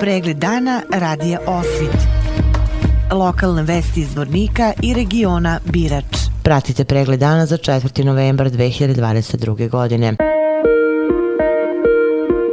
[0.00, 1.96] Pregled dana radija Osvit.
[3.12, 6.04] Lokalne vesti iz Vornika i regiona Birač.
[6.42, 8.04] Pratite pregled dana za 4.
[8.04, 9.68] novembar 2022.
[9.68, 10.16] godine.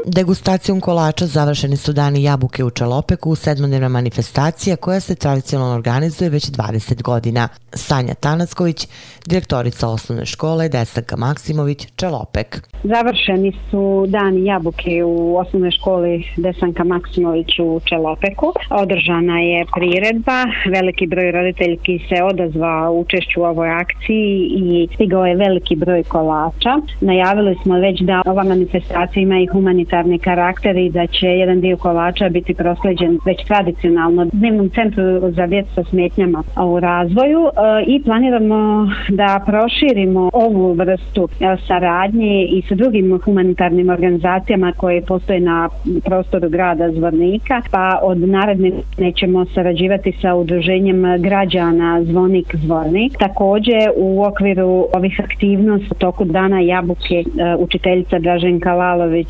[0.05, 6.51] Degustacijom kolača završeni su dani jabuke u Čalopeku, sedmodnevna manifestacija koja se tradicionalno organizuje već
[6.51, 7.47] 20 godina.
[7.73, 8.87] Sanja Tanacković,
[9.25, 12.61] direktorica osnovne škole Desanka Maksimović, Čalopek.
[12.83, 18.53] Završeni su dani jabuke u osnovnoj školi Desanka Maksimović u Čelopeku.
[18.69, 25.35] Održana je priredba, veliki broj roditeljki se odazva učešću u ovoj akciji i stigao je
[25.35, 26.73] veliki broj kolača.
[27.01, 29.47] Najavili smo već da ova manifestacija ima i
[29.93, 35.47] humanitarni karakter i da će jedan dio kolača biti prosleđen već tradicionalno dnevnom centru za
[35.47, 42.61] djecu sa smetnjama u razvoju e, i planiramo da proširimo ovu vrstu e, saradnje i
[42.69, 45.69] sa drugim humanitarnim organizacijama koje postoje na
[46.05, 53.17] prostoru grada Zvornika, pa od naredne nećemo sarađivati sa udruženjem građana Zvonik Zvornik.
[53.19, 57.23] Takođe u okviru ovih aktivnosti u toku dana Jabuke e,
[57.59, 59.27] učiteljica Draženka Lalović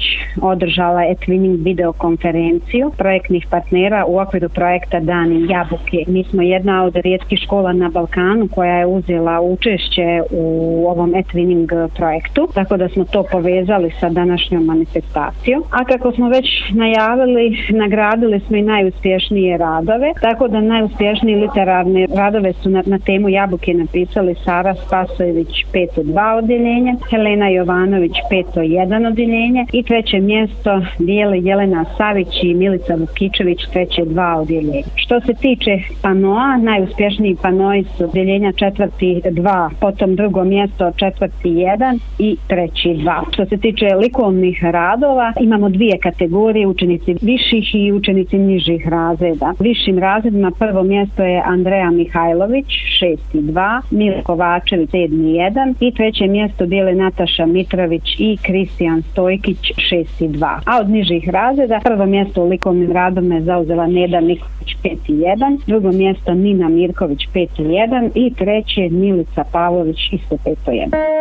[0.54, 6.00] održala je twinning videokonferenciju projektnih partnera u okviru projekta Dani Jabuke.
[6.08, 10.46] Mi smo jedna od rijetkih škola na Balkanu koja je uzela učešće u
[10.88, 15.64] ovom e-twinning projektu, tako da smo to povezali sa današnjom manifestacijom.
[15.72, 22.54] A kako smo već najavili, nagradili smo i najuspješnije radove, tako da najuspješnije literarne radove
[22.54, 29.84] su na, na temu Jabuke napisali Sara Spasojević 5.2 odjeljenje, Helena Jovanović 5.1 odjeljenje i
[29.84, 34.84] treće mjesto mjesto dijele Jelena Savić i Milica Vukičević treće dva odjeljenja.
[34.96, 42.00] Što se tiče panoa, najuspješniji panoi su odjeljenja četvrti dva, potom drugo mjesto četvrti jedan
[42.20, 43.24] i treći dva.
[43.34, 49.54] Što se tiče likovnih radova, imamo dvije kategorije, učenici viših i učenici nižih razreda.
[49.60, 52.68] Višim razredima prvo mjesto je Andreja Mihajlović,
[53.02, 58.38] 6 i 2, Milo Kovačević, 7 i 1 i treće mjesto dijele Nataša Mitrović i
[58.42, 59.58] Kristijan Stojkić,
[59.92, 60.60] 6 i 2.
[60.66, 65.14] A od nižih razreda prvo mjesto u likovnim radom je zauzela Neda Nikolić, 5 i
[65.14, 70.90] 1, drugo mjesto Nina Mirković, 5 i 1 i treće Milica Pavlović, isto 5 i
[70.90, 71.13] 1.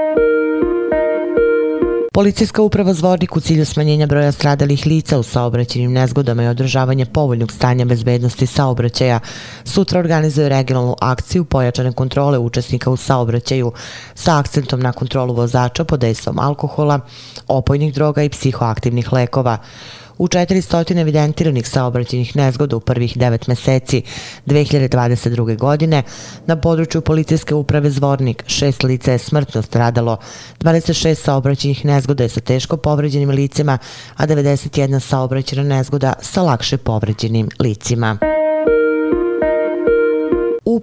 [2.15, 7.53] Policijska uprava Zvornik u cilju smanjenja broja stradalih lica u saobraćenim nezgodama i održavanje povoljnog
[7.53, 9.21] stanja bezbednosti saobraćaja
[9.65, 13.73] sutra organizuje regionalnu akciju pojačane kontrole učesnika u saobraćaju
[14.15, 17.01] sa akcentom na kontrolu vozača pod dejstvom alkohola,
[17.49, 19.59] opojnih droga i psihoaktivnih lekova
[20.19, 24.03] u 400 evidentiranih saobraćenih nezgoda u prvih 9 meseci
[24.47, 25.59] 2022.
[25.59, 26.03] godine
[26.47, 30.17] na području policijske uprave Zvornik šest lica je smrtno stradalo,
[30.61, 33.79] 26 saobraćenih nezgoda je sa teško povređenim licima,
[34.17, 38.32] a 91 saobraćena nezgoda sa lakše povređenim licima.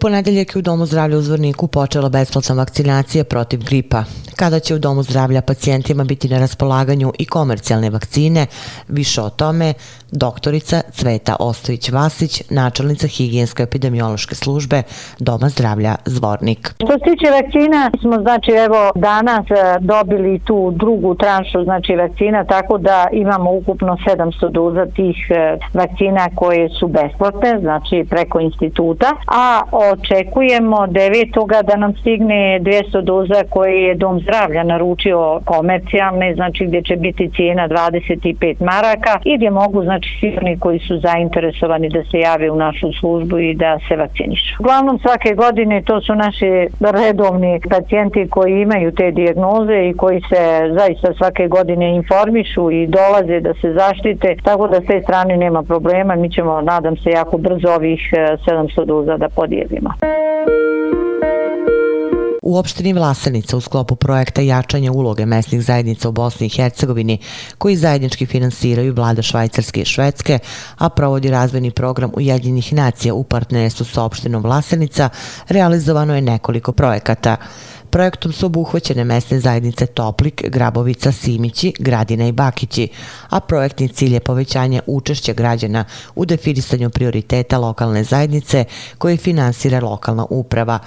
[0.02, 4.04] Ponedeljak je u Domu zdravlja u Zvorniku počela besplatna vakcinacija protiv gripa.
[4.36, 8.48] Kada će u Domu zdravlja pacijentima biti na raspolaganju i komercijalne vakcine,
[8.88, 9.74] više o tome
[10.12, 14.84] doktorica Cveta Ostojić-Vasić, načelnica higijensko-epidemiološke službe
[15.20, 16.74] Doma zdravlja Zvornik.
[16.76, 22.44] Što se tiče vakcina, smo znači evo danas e, dobili tu drugu tranšu znači vakcina,
[22.44, 29.10] tako da imamo ukupno 700 doza tih e, vakcina koje su besplatne, znači preko instituta,
[29.28, 36.66] a očekujemo devetoga da nam stigne 200 doza koje je Dom zdravlja naručio komercijalne, znači
[36.66, 41.90] gdje će biti cijena 25 maraka i gdje mogu znači svi oni koji su zainteresovani
[41.90, 44.56] da se jave u našu službu i da se vakcinišu.
[44.60, 50.42] Uglavnom svake godine to su naši redovni pacijenti koji imaju te dijagnoze i koji se
[50.80, 55.64] zaista svake godine informišu i dolaze da se zaštite, tako da s te strane nema
[55.64, 59.96] problema, mi ćemo nadam se jako brzo ovih eh, 700 doza da podijelimo ciljevima.
[62.42, 67.18] U opštini Vlasenica u sklopu projekta jačanja uloge mesnih zajednica u Bosni i Hercegovini,
[67.58, 70.40] koji zajednički finansiraju vlada Švajcarske i Švedske,
[70.78, 75.10] a provodi razvojni program Ujedinjenih nacija u partnerstvu sa opštinom Vlasenica,
[75.50, 77.38] realizovano je nekoliko projekata.
[77.90, 82.88] Projektom su obuhvaćene mesne zajednice Toplik, Grabovica, Simići, Gradina i Bakići,
[83.30, 88.66] a projektni cilj je povećanje učešća građana u definisanju prioriteta lokalne zajednice
[88.98, 90.80] koje finansira lokalna uprava.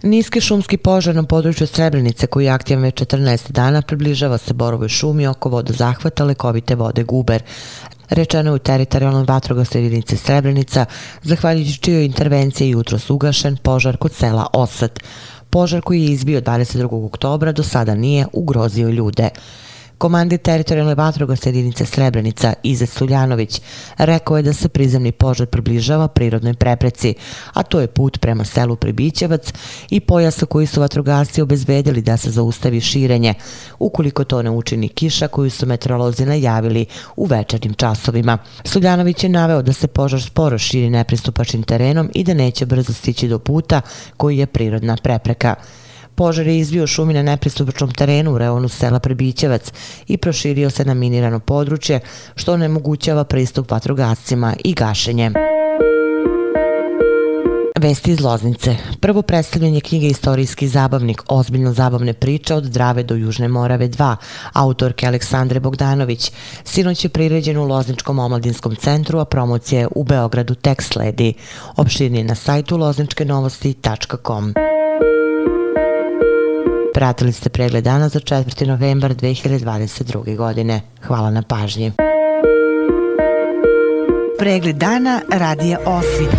[0.03, 4.89] Niski šumski požar na području Srebrenice koji je aktivan već 14 dana približava se Borovoj
[4.89, 7.43] šumi oko vodozahvata lekovite vode Guber.
[8.11, 10.85] Rečeno je u teritorijalnom vatrogasnoj jedinici Srebrenica,
[11.23, 15.01] zahvaljujući čijoj intervencije jutro ugašen požar kod sela Osat.
[15.51, 17.07] Požar koji je izbio 22.
[17.07, 19.29] oktobra do sada nije ugrozio ljude.
[20.03, 23.61] Komandir teritorijalne vatrogasne jedinice Srebrenica Izet Suljanović
[23.99, 27.15] rekao je da se prizemni požar približava prirodnoj prepreci,
[27.53, 29.53] a to je put prema selu Pribićevac
[29.91, 33.35] i pojasa koji su vatrogasci obezbedili da se zaustavi širenje,
[33.79, 38.39] ukoliko to ne učini kiša koju su meteorolozi najavili u večernim časovima.
[38.65, 43.29] Suljanović je naveo da se požar sporo širi nepristupačnim terenom i da neće brzo stići
[43.29, 43.81] do puta
[44.17, 45.55] koji je prirodna prepreka.
[46.15, 49.73] Požar je izbio šumi na nepristupačnom terenu u reonu sela Prebićevac
[50.09, 52.01] i proširio se na minirano područje,
[52.37, 55.31] što onemogućava pristup vatrogascima i gašenje.
[57.83, 58.77] Vesti iz Loznice.
[59.01, 64.17] Prvo predstavljanje knjige Istorijski zabavnik, ozbiljno zabavne priče od Drave do Južne Morave 2,
[64.53, 66.33] autorke Aleksandre Bogdanović.
[66.65, 71.35] Sinoć je priređen u Lozničkom omladinskom centru, a promocija je u Beogradu tek sledi.
[71.77, 74.55] Opširnije na sajtu lozničkenovosti.com.
[76.95, 78.67] Pratili ste pregled dana za 4.
[78.67, 80.37] novembar 2022.
[80.37, 80.81] godine.
[81.07, 81.93] Hvala na pažnji.
[84.39, 86.37] Pregled dana radija Osvit.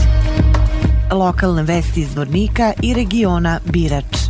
[1.12, 4.23] Lokalne vesti iz Vornika i regiona Birač.